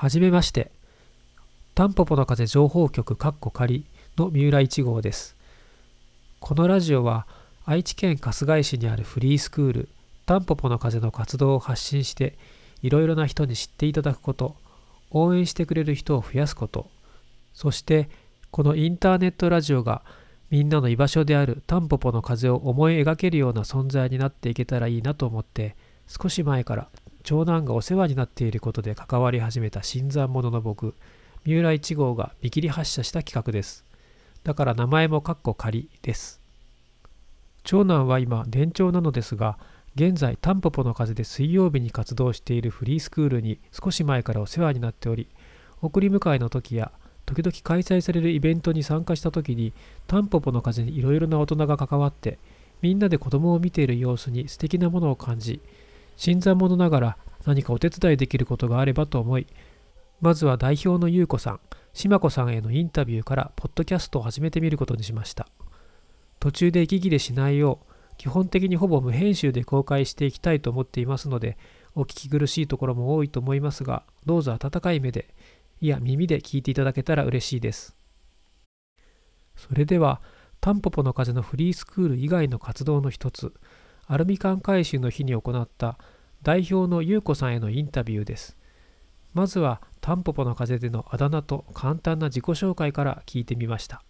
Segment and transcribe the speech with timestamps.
[0.00, 0.70] はじめまして。
[1.74, 3.84] タンポポの風情報局カッコ仮
[4.16, 5.34] の三浦一号です。
[6.38, 7.26] このラジオは
[7.64, 9.88] 愛知県春日井市にあるフリースクール
[10.24, 12.38] タンポポの風の活動を発信して
[12.80, 14.54] いろいろな人に知っていただくこと、
[15.10, 16.88] 応援してくれる人を増やすこと、
[17.52, 18.08] そして
[18.52, 20.02] このインターネットラジオが
[20.48, 25.74] みんなの居場所であるタンポポの風を思い描けるような存在になっていけたらいいなと思って
[26.06, 26.88] 少し前から
[27.28, 30.94] 長男がお世話になっていることで関わり始めた新参者の僕
[31.44, 33.84] 三浦一号が見切り発車した企画です。
[34.44, 36.40] だから名前もカッコ仮です。
[37.64, 39.58] 長男は今年長なのですが
[39.94, 45.28] 現在タンポポの風で水曜日に活動しているフリースクールに少し前からお世話になっており
[45.82, 46.92] 送り迎えの時や
[47.26, 49.74] 時々開催されるイベントに参加した時に
[50.06, 52.38] タンポポの風にいろいろな大人が関わって
[52.80, 55.60] みんなで子供を見ている様子に素敵なものを感じ
[56.16, 59.46] 新参者ながら何かお手伝いできることがあればと思い
[60.20, 61.60] まずは代表の優子さん
[61.94, 65.48] 島子さんへのインタビューからポッドキャストを始めてみることにしました。
[66.40, 71.56] 途中で息切れしないよう基本的にほぼ無編集で公開していきたいと思っていますので
[71.94, 75.34] お聞き苦しいところも多いと思いますがどうぞ温かい目で
[75.80, 77.96] いや耳で聞いていただけたら嬉しいです。
[79.56, 80.20] それでは
[80.60, 83.54] タンポポの風のフリースクール以外の活動の一つ
[84.06, 85.98] アルミ缶回収の日に行った
[86.42, 88.56] 代表の優子さんへのインタビューです。
[89.34, 94.02] まずはタンポポの風でのあだ名と簡単な自己紹介から聞いてみました。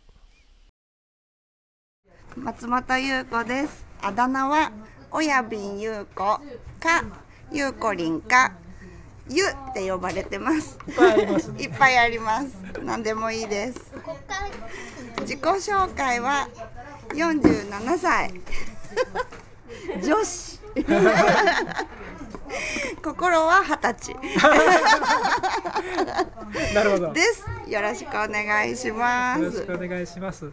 [2.37, 3.87] 松本優子です。
[4.03, 4.71] あだ名は
[5.11, 6.41] 親瓶優子か
[7.51, 8.53] ゆうこりんか。
[9.31, 10.79] ゆって呼ばれてます。
[10.89, 12.57] いっぱいあります、いっぱいあります。
[12.83, 13.93] 何でもいいです。
[15.21, 16.49] 自己紹介は
[17.11, 18.41] 47歳。
[20.03, 20.61] 女子
[23.01, 24.17] 心は二十歳。
[26.75, 27.13] なるほど。
[27.13, 27.45] です。
[27.67, 30.51] よろしくお願いしまよろしすくお願いします。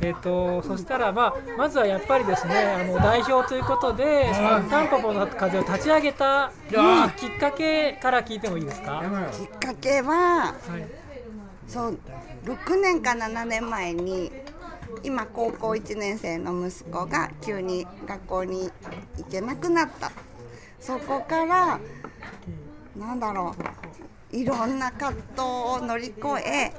[0.00, 4.28] えっ、とそしたらまあまずはやっぱりですねあの代表ということで
[4.68, 6.50] タンポポの風を立ち上げた
[7.16, 8.92] きっかけから聞いてもいいですか？
[8.94, 11.70] はきっかけはい。
[11.70, 11.98] そう
[12.44, 14.30] 6年か7年前に
[15.02, 18.70] 今高校1年生の息子が急に学校に
[19.16, 20.10] 行けなくなった
[20.84, 21.80] そこから
[22.94, 23.56] なんだろ
[24.32, 26.72] ういろんな葛藤を乗り越え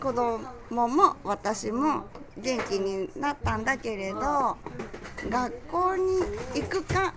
[0.00, 2.04] 子供も私も
[2.36, 4.56] 元気になったんだけれど
[5.28, 6.20] 学校に
[6.54, 7.12] 行くか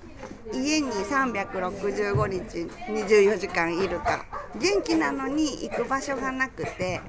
[0.52, 4.26] 家に365日24時間いるか
[4.60, 7.02] 元気なのに行く場所がなくて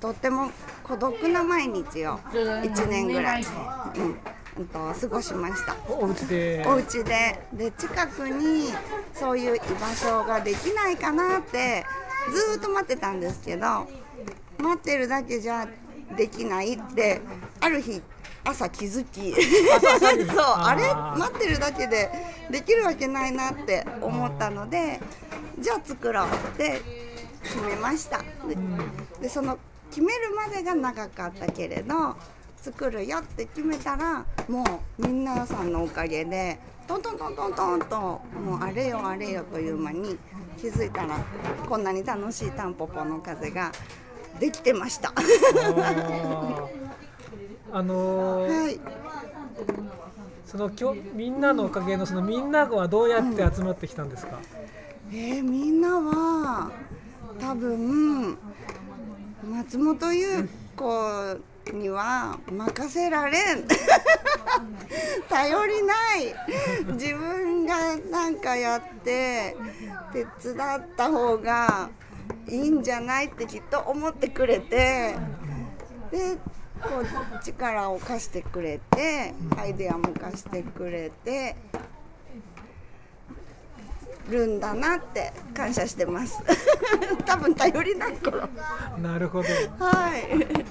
[0.00, 0.50] とっても
[0.82, 4.16] 孤独な毎日を1年ぐらい、うん。
[4.58, 5.76] うんと過ごしました。
[5.88, 6.64] お家で。
[6.66, 7.38] お家で。
[7.52, 8.72] で近くに
[9.14, 11.84] そういう居場所ができないかなって
[12.32, 13.88] ずーっと待ってたんですけど
[14.58, 15.66] 待ってるだけじゃ
[16.16, 17.20] できないって
[17.60, 18.02] ある日
[18.44, 19.32] 朝気づき。
[19.32, 19.42] そう
[20.38, 20.92] あれ？
[21.18, 22.10] 待ってるだけで
[22.50, 25.00] できるわけないなって思ったので
[25.58, 26.80] じゃあ作ろうって
[27.42, 28.18] 決めました。
[28.18, 28.24] で
[29.22, 29.58] でその
[29.90, 32.16] 決めるまでが長かったけれど
[32.60, 34.64] 作るよって決めたらも
[34.98, 38.20] う皆さんのおかげでトントントントントンとも
[38.60, 40.18] うあれよあれよという間に
[40.58, 41.18] 気づいたら
[41.68, 43.72] こんなに楽しいタンポポの風が
[44.38, 45.12] できてました。
[47.72, 48.80] あのーはい
[50.44, 54.40] その今日みんなのおかげのそのみんなはどうやって集まってきたんですか？
[55.12, 56.72] えー、みんなは
[57.40, 58.36] 多分
[59.48, 61.38] 松本優子
[61.72, 63.68] には任せられん。
[65.28, 66.34] 頼りない。
[66.94, 69.56] 自分がなんかやって
[70.12, 71.90] 手伝った方が
[72.48, 75.14] いいんじゃないってきっと思ってくれて
[76.10, 76.36] で
[76.82, 81.56] こう力を貸してくれてアイデアも貸してくれて
[84.30, 86.42] るんだなって感謝してます
[87.26, 88.48] 多分頼りないから
[88.98, 89.48] なるほど。
[89.84, 90.24] はい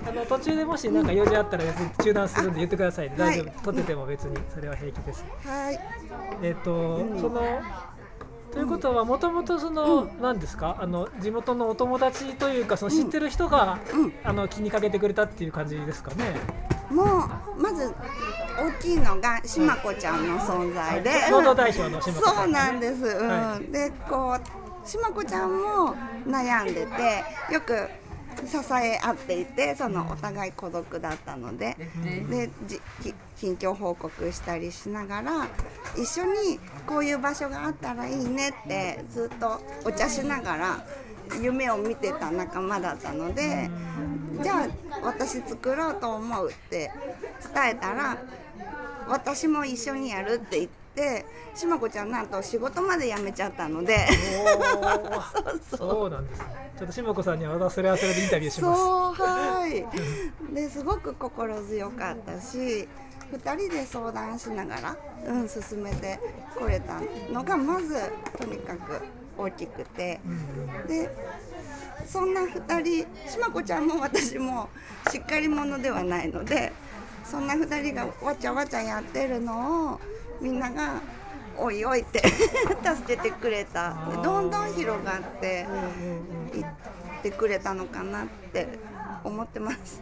[0.08, 3.16] あの途中でもしなんか用事あったら別に中断するんで言ってくださいね。
[3.18, 3.64] はい大丈夫。
[3.66, 5.24] 撮ってても別にそれは平気です。
[5.46, 5.80] はい
[6.42, 7.42] えっ、と、その
[8.52, 10.78] ということはもともとその、何ですか？
[10.80, 16.36] あの地元のお友達というかその知ってる人が、うんあの気にかけてくれたっていう感じですかね？
[16.90, 17.94] もうまず
[18.58, 21.12] 大きいのがしまこちゃんの存在で。
[22.12, 23.28] そうなんです、うん。
[23.28, 24.38] はでこ
[24.86, 25.96] うしまこちゃんも
[26.26, 27.88] 悩んでてよく
[28.46, 31.76] 支え合っていてそのお互い孤独だったので。
[32.30, 32.50] で
[33.40, 35.48] 近況報告したりしながら
[35.96, 40.86] 一緒にこういう場所があったらいいねってずっとお茶しながら
[41.42, 43.70] 夢を見てた仲間だったので
[44.42, 44.68] じゃあ
[45.04, 46.92] 私作ろうと思うって
[47.54, 48.18] 伝えたら
[49.08, 54.08] 私も一緒にやるって言ってしまこちゃんなんと仕事まで辞めちゃったので。
[55.72, 56.10] そうそう。
[56.10, 56.40] なんです。
[56.40, 56.46] ね
[56.80, 58.80] ちょっとしまこさんにはそれはそれでインタビューします。
[58.82, 60.54] そうはい。
[60.54, 62.88] ですごく心強かったし
[63.34, 64.98] 2人で相談しながら、
[65.28, 66.20] うん、進めて
[66.58, 67.02] これた
[67.32, 67.96] のがまず
[68.38, 69.02] とにかく
[69.40, 70.20] 大きくて、
[70.88, 71.10] で
[72.06, 74.70] そんな2人しまこちゃんも私も
[75.12, 76.72] しっかり者ではないので
[77.24, 80.00] そんな2人がわちゃわちゃやってるのを
[80.42, 81.02] みんなが
[81.58, 82.20] 「おいおい」って
[82.84, 83.96] 助けてくれた。
[84.24, 85.68] どんどん広がって
[86.54, 86.66] いっ
[87.22, 88.68] てくれたのかなって
[89.24, 90.02] 思ってます。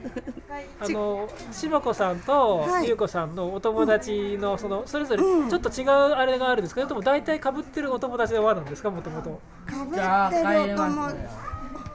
[0.79, 8.89] あの柴子さんと優子さんのお友達のそのそれぞれちょっと違うあれがあるんですけど、でも大体かぶってるお友達ではなんですか？
[8.91, 10.01] もともとかぶって
[10.65, 11.17] るお友達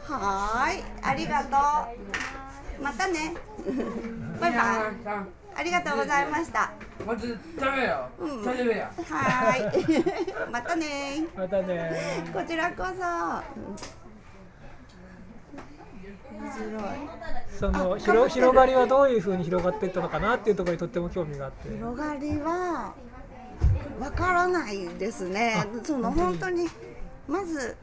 [0.05, 0.83] はい。
[1.03, 2.83] ありがとう。
[2.83, 3.35] またね。
[4.41, 4.63] バイバイ。
[5.55, 6.73] ありがとうございました。
[7.07, 8.27] まず食べよ、う。
[8.41, 9.63] ん、食べよはい。
[10.51, 11.27] またね。
[11.37, 12.25] またね。
[12.33, 14.02] こちらこそ
[17.59, 21.69] その広広がりはどういうふうに広がっていったのかなっていうところにとっても興味があって。
[21.71, 22.95] 広がりは
[24.01, 25.65] わからないですね。
[25.85, 26.69] その本当に
[27.29, 27.77] まず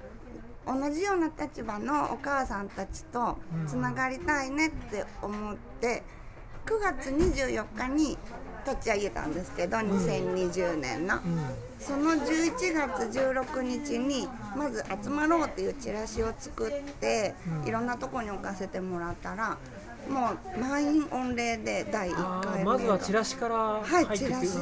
[0.65, 6.03] 同じような立場のお母さんたちとつながりたいねって思って、
[6.65, 8.17] 9月24日に
[8.69, 11.19] 立ち上げたんですけど、2020年の、
[11.79, 17.35] その11月16日にまず「集まろう」っていうチラシを作って、
[17.65, 19.57] いろんなとこに置かせてもらったら
[20.09, 24.57] もう満員御礼で第1回まずはチラシからはいチラシ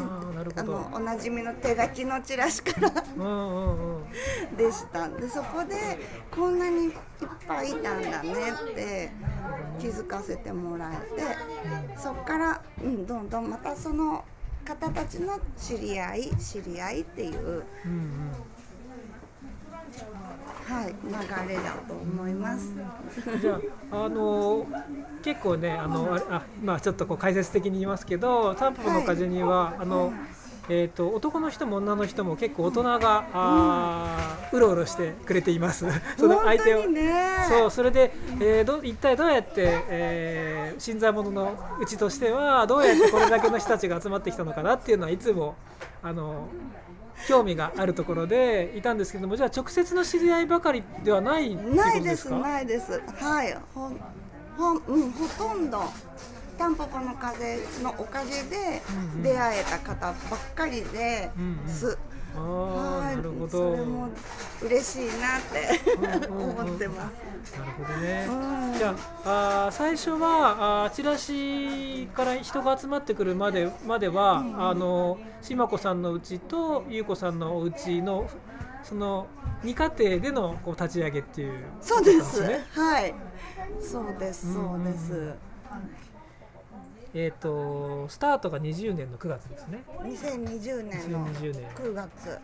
[0.56, 2.90] あのおなじみの手書きのチラシから
[4.56, 5.10] でした。
[5.10, 5.76] でそこで
[6.32, 6.92] こんなにいっ
[7.48, 8.32] ぱいいたんだね
[8.72, 9.12] って
[9.80, 11.24] 気づかせてもらえて
[11.98, 14.24] そっから、うん、どんどんまたその
[14.66, 17.40] 方たちの知り合い知り合いっていう。
[17.40, 18.56] うんうん
[20.68, 22.74] はい、流れだと思います。
[23.42, 23.60] じゃ
[23.92, 24.66] あ、あの
[25.24, 30.13] 結構ね、あの、あ、まあ、ちょっとこう解説的に言いますけど、タンポポの風には、はい、あの。
[30.69, 35.86] えーと、男の人も女の人も結構大人が、あうろうろしてくれています。
[36.19, 36.83] その相手を、
[37.48, 38.12] そうそれで、
[38.42, 39.51] えー、ど一体どうやって、
[39.88, 45.56] えー、新参者のうちとしてはどうやってこれだけの人たちが集まってきたのかなっていうのはいつも
[46.04, 46.50] あの
[47.28, 53.02] 興味があるところでいたんですけどもじゃあ直接の知り合いばかりではないないですないです。
[53.19, 53.58] はい。
[53.74, 53.92] ほ
[54.58, 55.84] ほ,、うん、ほとんど
[56.58, 58.81] タンポポの風のおかげで
[59.22, 60.16] 出会えた方ばっ
[60.56, 61.30] かりで
[61.68, 61.86] す。
[61.86, 61.98] うんうん
[62.42, 63.50] はい、なるほど。
[63.50, 64.10] それも
[64.62, 67.12] 嬉しいなって思ってま
[67.44, 67.57] す。
[67.57, 68.28] なるほどね。
[68.30, 68.95] うん、じゃ
[69.25, 78.30] ああ最初はあチラシから人が集まってくるまでまでは、うん、あの島子さんのうちと優子さんのお家の
[78.83, 79.28] その
[79.63, 82.42] 二家庭でのこう立ち上げっていう、ね、そうです。
[82.72, 83.13] はい。
[83.81, 85.13] そうですそうです。
[85.13, 85.33] うん
[87.19, 89.84] えーと、スタートが20年の9月ですね。
[90.04, 92.38] 2020年の9月。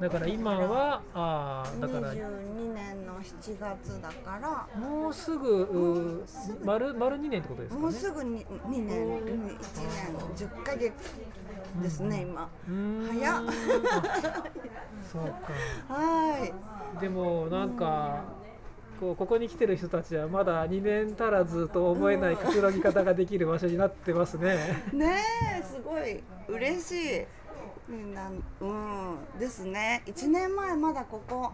[0.00, 4.80] だから今はあだから22年の7月だから。
[4.80, 6.24] もうすぐ
[6.64, 10.48] 丸丸2年ってことですか、ね、もうすぐ 2, 2年1年。
[10.48, 10.92] 10か月
[11.80, 12.26] ですね、
[12.68, 13.44] うん、今早っ。
[15.12, 15.30] そうか。
[15.94, 16.44] は
[16.96, 17.00] い。
[17.00, 18.24] でもなんか、
[18.98, 24.82] こうここに来てる人たちはまだ2年足らずと思えないくつろぎ方ができる場所になってますね。
[24.92, 25.16] ね
[25.58, 26.22] えすごい。
[26.48, 27.26] 嬉しい。
[27.88, 30.02] みんなうんですね。
[30.06, 31.52] 1年前まだここ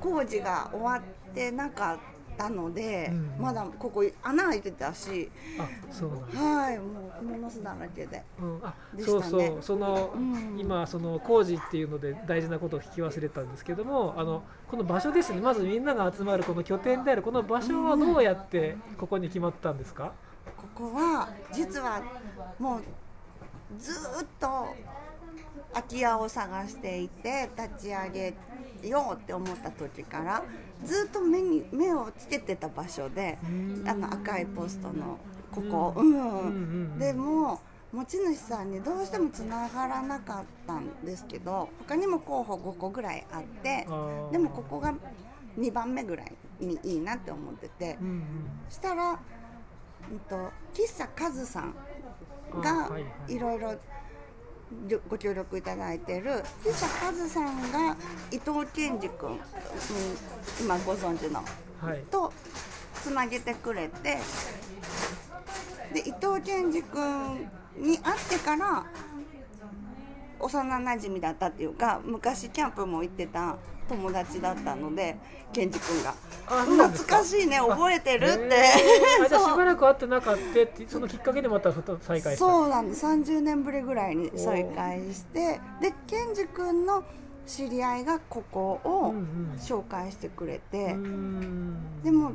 [0.00, 1.98] 工事が終わってなかっ
[2.36, 5.30] たたので、うん、まだここ穴開いてたし。
[5.58, 9.58] あそうはいもう蜘蛛の巣だらけで,、うん、あね、そうそう。
[9.60, 15.40] その、うん、今その工事っていうので大事なことを聞き忘れたんですけどもあのこの場所ですね。
[15.40, 20.12] まずみんなが集まるこの拠点であるこの場所はどうやってここに決まったんですか、
[20.56, 22.02] ここは実は
[22.58, 22.82] もう
[23.78, 24.68] ずっと
[25.72, 28.34] 空き家を探していて立ち上げ
[28.88, 30.42] ようって思った時から
[30.84, 33.38] ずっと目に目をつけてた場所で
[33.86, 35.18] あの赤いポストの
[35.50, 37.60] ここ、うん、でも
[37.92, 43.86] 持ち主さんにどうしてもつながらなかったんですけど他にも候補5個ぐらいあって
[44.32, 44.94] でもここが
[45.58, 48.24] 2番目ぐらいにいいなって思ってて、うんうん、
[48.68, 49.18] したら、
[50.10, 51.74] うんと、喫茶カズさん
[52.60, 52.90] が
[53.28, 53.74] いろいろ
[55.08, 57.96] ご協力いただいてる筆者カズさんが
[58.30, 59.38] 伊藤健二君
[60.60, 61.44] 今ご存知の
[61.80, 62.02] はい。
[62.10, 62.32] と
[62.94, 64.18] つなげてくれて
[65.94, 68.84] で伊藤健二君に会ってから
[70.40, 73.56] 幼なじみだったっていうか昔キャンプも行ってた
[73.88, 75.16] 友達だったので
[75.52, 76.14] 健二君が。
[76.46, 78.50] 懐かしいね覚えてるって、
[79.28, 82.44] じゃあしばらく会ってなかったってそのきっかけでまた再会した？
[82.44, 83.04] そうなんです。
[83.06, 87.02] 30年ぶりぐらいに再会してで健二君の
[87.46, 89.56] 知り合いがここをうんうん。
[89.58, 92.02] 紹介してくれて、うーん。
[92.02, 92.32] でも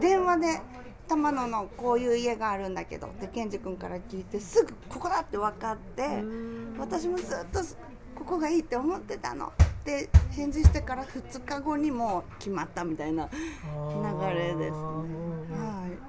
[0.00, 0.60] 電話で
[1.08, 6.22] 玉野のこういう家があるんだけどって健二君から聞いてすぐここだって分かって
[6.78, 7.60] 私もずっと
[8.14, 9.50] ここがいいって思ってたの
[9.88, 14.68] って返事してから2日後にもう決まったみたいな、流れですね。
[14.68, 15.38] うんうん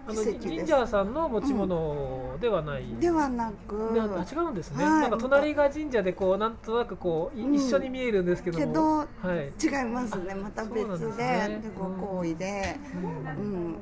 [0.08, 5.02] あい、のジンジャーさんの持ち物ではない、ではなく違うんですね、はい。
[5.02, 7.56] なんか隣が神社でこうなんとなくこういうん。
[7.56, 10.36] 一緒に見えるんですけども、けどはい、違いますね。
[10.36, 13.76] また別ですでご好意で、うん。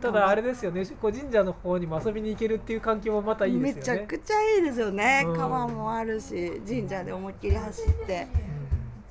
[0.00, 0.84] ただあれですよね。
[1.00, 4.06] こう神社の方にも遊びに行けるっていう環境もまたいいめちゃですよね。
[4.06, 8.26] くちゃいいですよね、うん川もあるし神社で思いっきり走って、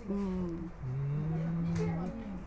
[0.09, 0.69] うん、うん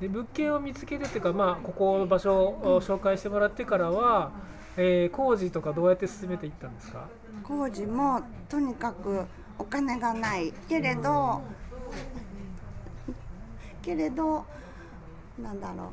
[0.01, 4.33] で物件を見つけてっていうか、まあ、ここの場所を紹介してもらってからは、
[4.77, 7.07] えー工事とかどうやって進めていったんですか？
[7.45, 9.25] 工事もとにかく
[9.59, 11.43] お金がないけれど、
[13.81, 14.45] けれど
[15.41, 15.91] なんだろ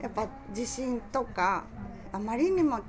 [0.00, 0.02] う。
[0.02, 1.62] やっぱ地震とか
[2.12, 2.80] あまりにも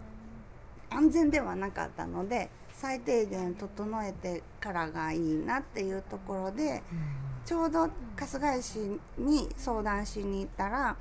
[0.90, 6.82] 安全ではなかったので最低限整えてからがいいなっていうところで
[7.46, 8.80] ちょうど春日井市
[9.18, 10.96] に相談しに行ったら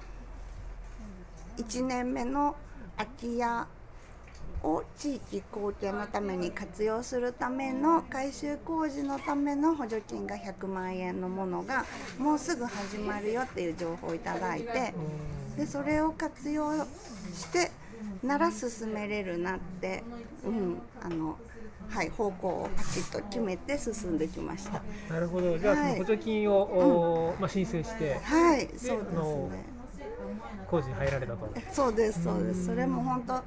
[1.57, 2.57] 1年目の
[2.97, 3.67] 空き家
[4.65, 11.85] を地域貢献のために活用するための改修工事のための補助金が100万円のものが
[12.19, 14.95] もうすぐ始まるよっていう情報をいただいて
[15.57, 16.73] でそれを活用
[17.35, 17.71] して
[18.23, 20.03] なら進めれるなって、
[20.45, 21.39] うんあの
[21.93, 24.83] はい、方向をパチッと決めて進んできました。
[25.13, 25.59] なるほど。
[25.59, 25.99] じゃあそのはい。
[25.99, 29.65] 補助金を、おまあ、申請してはい、そうですね。
[30.67, 31.49] 工事に入られたと。
[31.71, 32.67] そうですそうです。
[32.67, 33.43] それも本当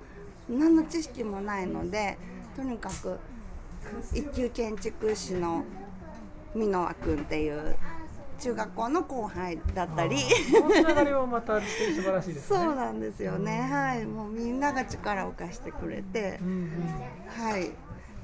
[0.54, 2.20] 何の知識もないので
[2.56, 3.18] とにかく
[4.14, 5.64] 一級建築士の
[6.54, 7.76] 箕輪君っていう
[8.40, 10.18] 中学校の後輩だったり。
[10.18, 11.68] あーこのつながりもまた素
[12.04, 12.60] 晴らしいですね。
[12.60, 13.62] そうなんですよね。
[13.62, 14.06] はい。
[14.06, 16.38] もうみんなが力を貸してくれて。
[16.44, 16.70] うんうん。
[17.28, 17.72] はい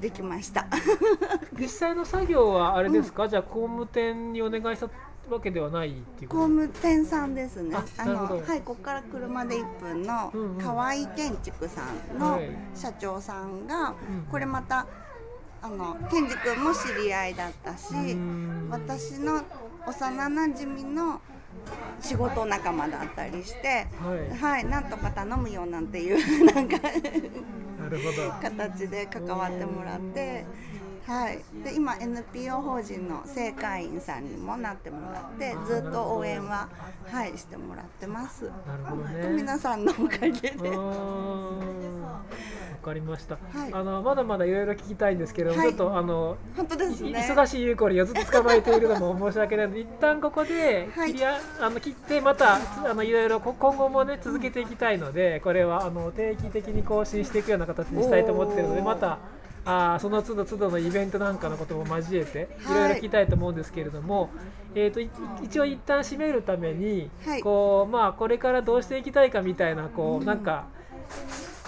[0.01, 0.65] できました。
[1.57, 4.89] 実際の作業はあれですか、じゃあ工務店にお願いした
[5.33, 6.41] わけではないっていうこと？
[6.43, 7.75] 工務店さんですね。
[7.97, 10.61] あのはいここから車で1分のうんうん。
[10.61, 11.81] 河合建築さ
[12.15, 13.95] んのはい社長さんがうん
[14.29, 14.87] これまた
[15.61, 18.67] あの健二君も知り合いだったしうん。
[18.71, 19.41] 私の
[19.85, 21.21] 幼なじみの
[21.99, 24.37] 仕事仲間だったりしてはい。
[24.37, 26.77] はいなんとか頼むよなんていうなんか。
[28.41, 30.45] 形で関わってもらって。
[31.05, 36.69] はい、で今 NPO 法人の正会員さんにもなってもらってずっと応援は、
[37.07, 38.45] はい、してもらってます。
[38.67, 39.29] なるほどね。
[39.35, 40.51] 皆さんのおかげで、
[42.81, 43.73] かりました、はい。
[43.73, 45.69] あのまだまだいろいろ聞きたいんですけども、はい。
[45.69, 47.19] ちょっとあの本当ですいね。
[47.19, 51.13] 忙しいゆうこりんをずっと捕まえているのも申し訳ないので一旦ここではい。
[51.13, 59.19] 切りあ、あの切ってまたつあのいろいろこ今後もね続けていきたいのでこれはあの定期的に更新していくような形にしたいと思っているのでまた
[59.63, 62.79] あーその都度都度のイベントなんかのことも交えていはい。
[62.79, 64.31] ろいろ聞きたいと思うんですけれども、
[64.73, 65.07] えー、とい
[65.43, 67.41] 一応一旦締めるために、はい。
[67.43, 70.65] こうまあ、これからどうしていきたいかみたいなこう、なんか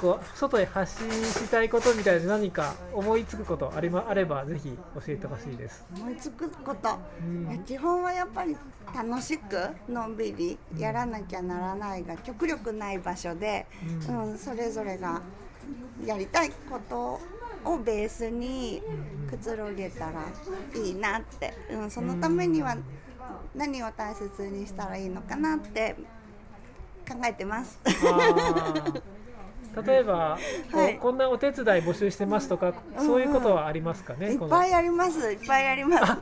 [0.03, 5.85] こう外へ発信したいことみたいな何か思いつくことあり,、ま、あればぜひ教えてほしいです。
[5.95, 6.89] 思いつくこと、
[7.21, 7.63] うん。
[7.63, 8.57] 基本はやっぱり
[8.93, 13.65] 楽しくのんびりやらなきゃならないが極力ない場所で、
[14.09, 15.21] ううんそれぞれが
[16.05, 17.21] やりたいこと
[17.63, 18.83] をベースに
[19.29, 20.25] くつろげたら
[20.75, 22.75] いいなって、うん、そのためには
[23.55, 25.95] 何を大切にしたらいいのかなって
[27.07, 27.79] 考えてます。
[29.81, 30.37] 例えば、
[30.71, 30.97] はい。
[30.97, 34.33] こんなお手伝い募集してますとか、そういうことはありますかね。
[34.33, 35.31] いっぱいあります。
[35.31, 36.13] いっぱいあります。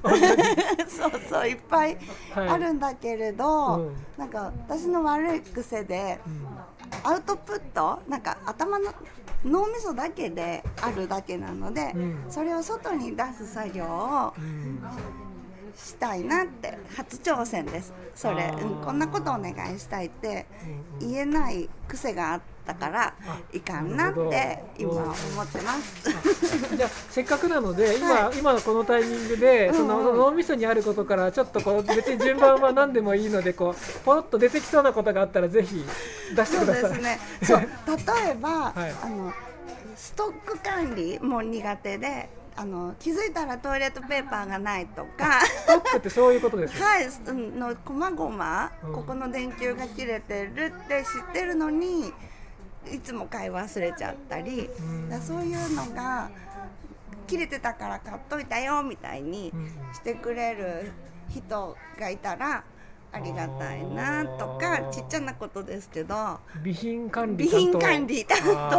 [0.98, 1.98] そうそういっぱい
[2.34, 2.48] はい。
[2.50, 3.96] あるんだけれど、うん。
[4.18, 7.12] なんか私の悪い癖でうん。
[7.12, 8.92] アウトプットなんか頭の
[9.44, 12.26] 脳みそだけであるだけなので、うん。
[12.30, 14.82] それを外に出す作業をうん。
[15.76, 17.94] したいなって初挑戦です。
[18.14, 20.46] それ、うん、こんなことお願いしたいって
[21.00, 26.76] うん言えない癖があってったからあいかんなって今思ってます。
[26.76, 33.76] じゃあせっかくなので 今,、は今のこのタイミングでその脳みそにあることからちょっとこう別に順番は何でもいいのでこう
[34.06, 35.84] ポロッと出てきそうなことがあったらぜひ
[36.36, 36.90] 出してそうください。
[36.92, 37.20] ですね。
[37.44, 37.60] そう
[38.26, 39.34] 例えば、はいあの
[39.96, 45.42] ストック管理も苦手で、あの気づいたらトイレットペーパーがないとか。
[45.46, 46.86] ストックってそういうことですね。
[46.86, 52.14] はい、うんのこまごま、うんここの電球が切れてるって知ってるのに
[52.90, 56.30] いつも買い忘れちゃったり、んだそういうのが
[57.28, 60.92] 切れてたから買っといたよみたいにうんしてくれる
[61.30, 62.64] 人がいたら
[63.14, 67.80] ありがたいなとかちっちゃなことですけど備品管理備担当。
[67.80, 68.70] 品管理担あ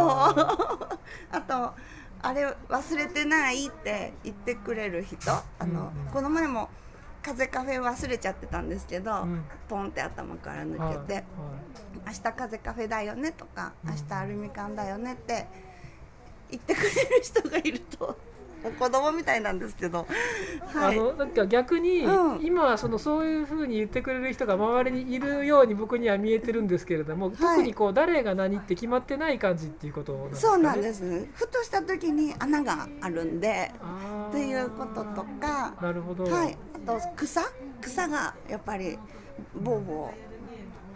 [1.31, 1.73] 当 あと
[2.21, 6.69] あれ忘れてないって言ってくれる人あの、この前も
[7.23, 9.43] 風カフェ忘れちゃってたんですけど、うん。
[9.67, 11.23] ポンって頭から抜ーはいけて、
[12.05, 15.47] 明日風カフェだよねとか、明日アルミ缶だよねって
[16.51, 16.91] 言ってくれる
[17.23, 18.17] 人がいると
[18.71, 20.07] 子供みたいなんですけど、
[20.73, 22.45] はい、あのなんか逆に、うん。
[22.45, 30.99] 今そのそういうふうに言ってくれる人が周りにいるように僕には見えてるんですけれども、特にこう誰が何って決まってない感じっていうことなんですか、ね、そうなんです。
[30.99, 33.71] すふとした時に穴があるんで
[34.29, 35.73] っていうこととか。
[35.81, 37.41] なるほど、はい、あと草？
[37.81, 38.97] 草がやっぱり
[39.55, 40.32] ボーボー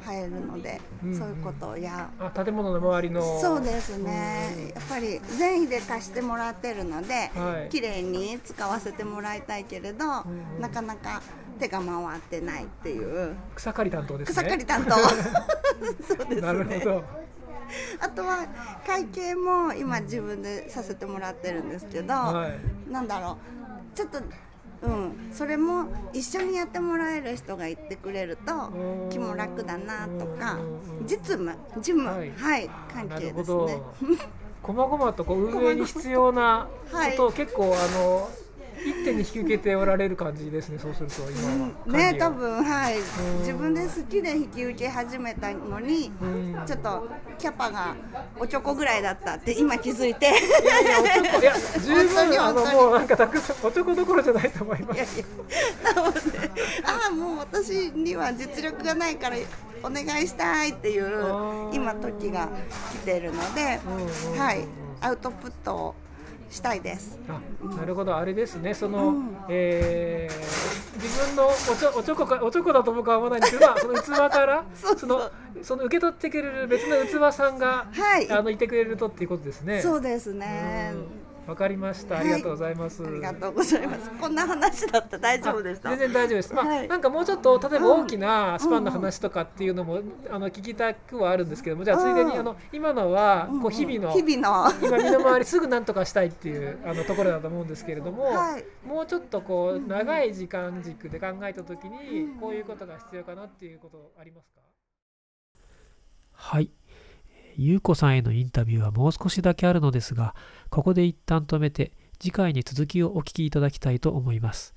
[0.06, 1.18] 生えるので、うんうん。
[1.18, 2.10] そういうことや。
[2.20, 3.22] あ建物の周りの。
[3.40, 4.72] そうですね。
[4.76, 7.70] やっぱり善意で貸してもらってるので、はい。
[7.70, 10.10] 綺麗に使わせてもらいたいけれど、ん
[10.56, 10.62] うん。
[10.62, 11.22] なかなか
[11.60, 13.36] 手が回ってないっていう。
[13.56, 14.34] 草刈り担当ですね。
[14.34, 14.96] 草刈り担当。
[16.04, 16.42] そうですね。
[16.42, 17.04] なるほど。
[18.00, 18.48] あとは
[18.86, 22.92] 会計も今自分でさせてもらってるんですけど、はい。
[22.92, 23.38] なんだろ
[23.94, 23.98] う。
[23.98, 24.20] ちょっと
[24.82, 25.30] うん。
[25.32, 30.54] それも一緒にやってもらえる人がいてくれるとうん気も楽だなとか
[31.00, 32.34] うん実務事務ははいい、
[32.70, 33.82] あー関係ですね。
[34.62, 38.30] こまごまとこう運営に必要なことを結構あの
[38.86, 41.72] 一手に引き受けておられる感じですねそうすると今は。
[41.86, 42.98] 管ね多分はい。
[42.98, 43.40] ん。
[43.40, 46.64] 自分で好きで引き受け始めたのにうん。
[46.66, 47.08] ちょっと
[47.38, 47.96] キャパが
[48.40, 50.28] おちょこぐらいだったって今気づいて。
[50.28, 50.30] い
[50.66, 51.40] やいやおちょこ。
[51.42, 54.98] いや十に分あのもうなんかたくさんおちょこどころじゃないと思います。
[54.98, 55.08] いやい
[55.86, 55.94] や。
[55.94, 56.20] なので
[56.84, 59.38] ああもう私には実力がないから
[59.84, 62.50] お願いしたいっていう今時が
[62.92, 63.80] 来てるので
[64.38, 64.66] はい。
[65.00, 65.96] アウトプットを
[66.50, 67.20] したいです。
[67.28, 67.40] あ
[67.76, 75.30] なるほどあれですねその、うんえー自分のおちょおちょこかおちょこだと僕は思わないんですけ その器からその
[75.62, 79.82] その受け取ってくれる別の器さんが、はいあのいてくれるとっていうことですね。
[79.82, 80.92] そうですね。
[80.94, 82.16] うんわかりました。
[82.16, 83.06] はいありがとうございます。
[83.06, 84.12] ありがとうございます。
[84.20, 85.90] こんな話だった大丈夫でした。
[85.90, 86.54] あ全然大丈夫です。
[86.54, 104.62] まあ、はいなんかもうちょっと例えばうん大きなスパンの話とかっていうのも、あの聞きたくはあるんですけども、じゃあついでにうんあの今のはこう日々の、日々の今身の回りすぐなんとかしたいっていうあのところだと思うんですけれども、はいもうちょっとこう長い時間軸で考えた時にこういうことが必要かなっていうことありますか
[106.32, 106.72] はい。
[107.60, 110.36] ゆうこさんへのインタビューはもう少しだけあるのですが、
[110.70, 114.76] ここで一旦止めて、次回に続きをお聞きいただきたいと思います。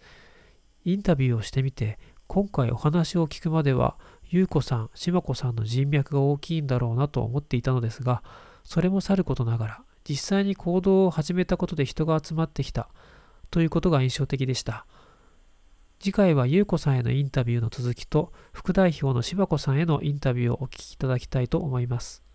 [0.87, 3.99] インタビューをしてみて、今回お話を聞くまでは、
[4.31, 8.23] ゆうこさん、しまこさんの人脈が大きいんだろうなと思っていたのですが、
[8.65, 12.89] それもさることながら、実際に行動を始めたことで人が集まってきた
[13.51, 14.87] ということが印象的でした。
[15.99, 22.30] 次回はゆうこさんへのインタビューの続きと、副代表のしばこさんへのインタビューをお聞きいただきたいと思います。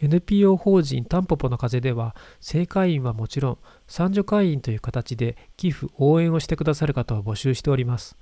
[0.00, 8.16] NPO 法人タンポポの風では、正会員はもちろん、賛助会員という形で寄付、応援をしてくださる方を募集しております。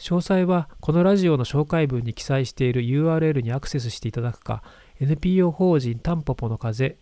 [0.00, 4.62] 詳細はこのラジオの紹介文に記載している URL にアクセスしていただくか、
[4.98, 6.96] NPO 法人タンポポの風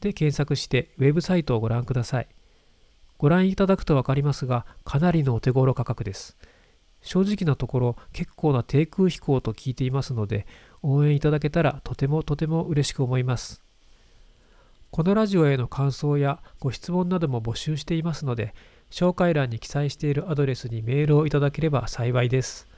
[0.00, 2.28] で検索してウェブサイトをご覧ください。
[3.18, 6.36] ご覧いただくと分かりますが、かなりのお手頃価格です。
[7.02, 10.46] 正直なところ、結構な低空飛行と聞いていますので、
[10.82, 13.62] 応援いただけたらとてもとても嬉しく思います。
[14.94, 18.54] このラジオへの感想やご質問なども募集していますので、
[18.92, 22.68] 紹介欄に記載しているアドレスにメールをいただければ幸いです。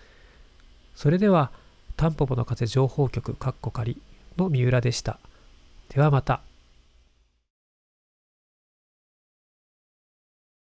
[0.94, 1.50] それでは、
[1.98, 4.00] タンポポの風情報局カッコ仮
[4.38, 5.18] の三浦でした。
[5.90, 6.40] ではまた。